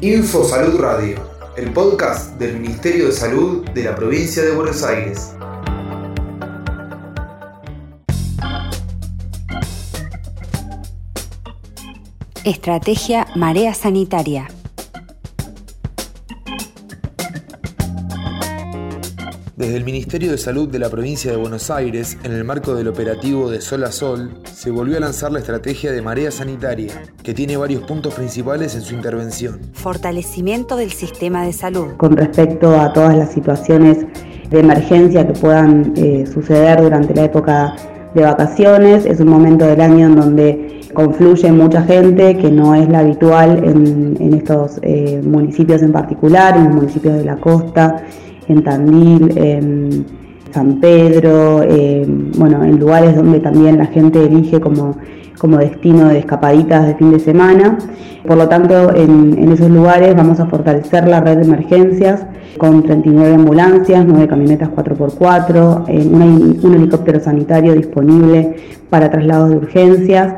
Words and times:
Info 0.00 0.44
Salud 0.44 0.78
Radio, 0.80 1.18
el 1.56 1.72
podcast 1.72 2.38
del 2.38 2.60
Ministerio 2.60 3.06
de 3.06 3.12
Salud 3.12 3.68
de 3.70 3.84
la 3.84 3.96
provincia 3.96 4.42
de 4.44 4.52
Buenos 4.52 4.84
Aires. 4.84 5.34
Estrategia 12.44 13.26
Marea 13.34 13.74
Sanitaria. 13.74 14.48
Desde 19.58 19.76
el 19.76 19.84
Ministerio 19.84 20.30
de 20.30 20.38
Salud 20.38 20.68
de 20.68 20.78
la 20.78 20.88
provincia 20.88 21.32
de 21.32 21.36
Buenos 21.36 21.68
Aires, 21.68 22.16
en 22.22 22.30
el 22.30 22.44
marco 22.44 22.76
del 22.76 22.86
operativo 22.86 23.50
de 23.50 23.60
Sol 23.60 23.82
a 23.82 23.90
Sol, 23.90 24.38
se 24.44 24.70
volvió 24.70 24.98
a 24.98 25.00
lanzar 25.00 25.32
la 25.32 25.40
estrategia 25.40 25.90
de 25.90 26.00
marea 26.00 26.30
sanitaria, 26.30 26.92
que 27.24 27.34
tiene 27.34 27.56
varios 27.56 27.82
puntos 27.82 28.14
principales 28.14 28.76
en 28.76 28.82
su 28.82 28.94
intervención. 28.94 29.58
Fortalecimiento 29.72 30.76
del 30.76 30.92
sistema 30.92 31.44
de 31.44 31.52
salud. 31.52 31.88
Con 31.96 32.16
respecto 32.16 32.80
a 32.80 32.92
todas 32.92 33.16
las 33.16 33.32
situaciones 33.32 34.06
de 34.48 34.60
emergencia 34.60 35.26
que 35.26 35.32
puedan 35.32 35.92
eh, 35.96 36.24
suceder 36.32 36.80
durante 36.80 37.12
la 37.12 37.24
época 37.24 37.74
de 38.14 38.22
vacaciones, 38.22 39.06
es 39.06 39.18
un 39.18 39.26
momento 39.26 39.66
del 39.66 39.80
año 39.80 40.06
en 40.06 40.14
donde 40.14 40.80
confluye 40.94 41.50
mucha 41.50 41.82
gente 41.82 42.38
que 42.38 42.48
no 42.48 42.76
es 42.76 42.88
la 42.88 43.00
habitual 43.00 43.64
en, 43.64 44.34
estos 44.34 44.78
eh, 44.82 45.20
municipios 45.24 45.82
en 45.82 45.90
particular, 45.90 46.56
en 46.56 46.66
los 46.66 46.74
municipios 46.76 47.16
de 47.16 47.24
la 47.24 47.36
costa 47.38 48.04
en 48.48 48.62
Tandil, 48.62 49.36
en 49.36 50.06
San 50.52 50.80
Pedro, 50.80 51.62
bueno, 52.38 52.64
en 52.64 52.78
lugares 52.78 53.14
donde 53.14 53.40
también 53.40 53.78
la 53.78 53.86
gente 53.86 54.24
elige 54.24 54.60
como, 54.60 54.96
como 55.38 55.58
destino 55.58 56.08
de 56.08 56.18
escapaditas 56.18 56.86
de 56.86 56.94
fin 56.94 57.12
de 57.12 57.20
semana. 57.20 57.78
Por 58.26 58.36
lo 58.36 58.48
tanto, 58.48 58.94
en, 58.94 59.52
esos 59.52 59.70
lugares 59.70 60.14
vamos 60.16 60.40
a 60.40 60.46
fortalecer 60.46 61.06
la 61.06 61.20
red 61.20 61.36
de 61.36 61.44
emergencias 61.44 62.26
con 62.56 62.82
39 62.82 63.34
ambulancias, 63.34 64.04
9 64.06 64.26
camionetas 64.26 64.70
4x4, 64.70 66.64
un 66.64 66.74
helicóptero 66.74 67.20
sanitario 67.20 67.74
disponible 67.74 68.56
para 68.90 69.10
traslados 69.10 69.50
de 69.50 69.56
urgencias, 69.56 70.34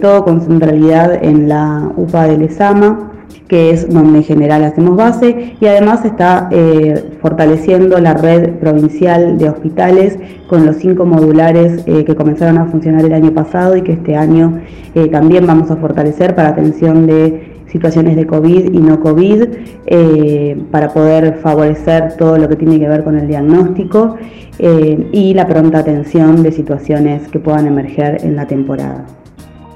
todo 0.00 0.24
con 0.24 0.40
centralidad 0.40 1.24
en 1.24 1.48
la 1.48 1.90
UPA 1.96 2.26
de 2.26 2.38
Lezama 2.38 3.13
que 3.48 3.70
es 3.70 3.88
donde 3.88 4.18
en 4.18 4.24
general 4.24 4.64
hacemos 4.64 4.96
base, 4.96 5.54
y 5.60 5.66
además 5.66 6.04
está 6.04 6.48
eh, 6.50 7.12
fortaleciendo 7.20 7.98
la 7.98 8.14
red 8.14 8.50
provincial 8.54 9.38
de 9.38 9.48
hospitales 9.48 10.18
con 10.48 10.66
los 10.66 10.76
cinco 10.76 11.04
modulares 11.04 11.82
eh, 11.86 12.04
que 12.04 12.14
comenzaron 12.14 12.58
a 12.58 12.66
funcionar 12.66 13.04
el 13.04 13.12
año 13.12 13.32
pasado 13.32 13.76
y 13.76 13.82
que 13.82 13.92
este 13.92 14.16
año 14.16 14.60
eh, 14.94 15.08
también 15.08 15.46
vamos 15.46 15.70
a 15.70 15.76
fortalecer 15.76 16.34
para 16.34 16.50
atención 16.50 17.06
de 17.06 17.54
situaciones 17.66 18.16
de 18.16 18.26
COVID 18.26 18.72
y 18.72 18.78
no 18.78 19.00
COVID, 19.00 19.44
para 20.70 20.92
poder 20.92 21.38
favorecer 21.42 22.16
todo 22.16 22.38
lo 22.38 22.48
que 22.48 22.54
tiene 22.54 22.78
que 22.78 22.88
ver 22.88 23.02
con 23.02 23.18
el 23.18 23.26
diagnóstico 23.26 24.16
y 24.60 25.34
la 25.34 25.48
pronta 25.48 25.80
atención 25.80 26.44
de 26.44 26.52
situaciones 26.52 27.26
que 27.28 27.40
puedan 27.40 27.66
emerger 27.66 28.24
en 28.24 28.36
la 28.36 28.46
temporada. 28.46 29.04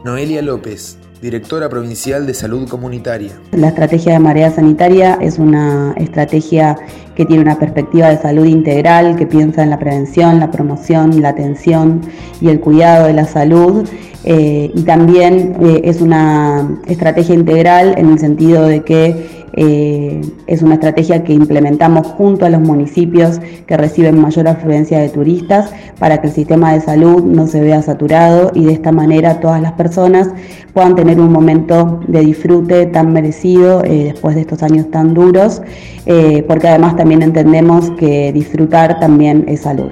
Noelia 0.05 0.43
López, 0.43 0.97
directora 1.21 1.69
provincial 1.69 2.27
de 2.27 2.35
salud 2.35 2.69
comunitaria. 2.69 3.33
La 3.53 3.69
estrategia 3.69 4.13
de 4.13 4.19
marea 4.19 4.51
sanitaria 4.51 5.19
es 5.21 5.39
una 5.39 5.95
estrategia 5.97 6.77
que 7.17 7.25
tiene 7.25 7.43
una 7.43 7.59
perspectiva 7.59 8.09
de 8.09 8.19
salud 8.19 8.47
integral, 8.47 9.17
que 9.17 9.27
piensa 9.27 9.63
en 9.63 9.71
la 9.71 9.79
prevención, 9.79 10.39
la 10.39 10.51
promoción, 10.51 11.21
la 11.21 11.31
atención 11.31 12.03
y 12.41 12.49
el 12.49 12.61
cuidado 12.61 13.07
de 13.07 13.13
la 13.13 13.25
salud. 13.25 13.89
Eh, 14.25 14.71
y 14.75 14.83
también 14.83 15.57
eh, 15.61 15.81
es 15.85 16.01
una 16.01 16.81
estrategia 16.87 17.35
integral 17.35 17.95
en 17.97 18.11
el 18.11 18.19
sentido 18.19 18.67
de 18.67 18.83
que 18.83 19.38
eh, 19.53 20.21
es 20.47 20.63
una 20.63 20.75
estrategia 20.75 21.25
que 21.25 21.33
implementamos 21.33 22.07
junto 22.07 22.47
a 22.47 22.51
los 22.51 22.61
municipios 22.61 23.41
que 23.67 23.77
reciben 23.77 24.21
mayor 24.21 24.49
afluencia 24.49 24.99
de 24.99 25.09
turistas 25.09 25.71
para 25.99 26.21
que 26.21 26.29
el 26.29 26.33
sistema 26.33 26.73
de 26.73 26.81
salud 26.81 27.25
no 27.25 27.47
se 27.47 27.61
vea 27.61 27.83
saturado 27.83 28.51
y 28.55 28.65
de 28.65 28.73
esta 28.73 28.93
manera 28.93 29.41
todas 29.41 29.61
las 29.61 29.73
personas 29.73 30.29
puedan 30.73 30.95
tener 30.95 31.19
un 31.21 31.33
momento 31.33 32.01
de 32.07 32.21
disfrute 32.21 32.87
tan 32.87 33.13
merecido 33.13 33.83
eh, 33.85 34.13
después 34.13 34.35
de 34.35 34.43
estos 34.43 34.63
años 34.63 34.91
tan 34.91 35.15
duros, 35.15 35.63
eh, 36.07 36.45
porque 36.47 36.69
además 36.69 36.97
también 36.97 37.23
entendemos 37.23 37.91
que 37.99 38.33
disfrutar 38.33 39.01
también 39.01 39.45
es 39.49 39.61
salud. 39.63 39.91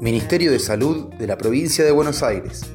Ministerio 0.00 0.52
de 0.52 0.58
Salud 0.58 1.06
de 1.14 1.26
la 1.26 1.38
Provincia 1.38 1.82
de 1.82 1.90
Buenos 1.90 2.22
Aires. 2.22 2.66